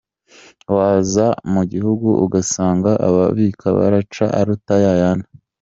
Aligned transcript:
Waza 0.75 1.27
mu 1.53 1.61
gihugu 1.71 2.07
ugasanga 2.25 2.91
abayabika 3.07 3.65
baraca 3.77 4.25
aruta 4.39 4.75
yayandi. 4.85 5.29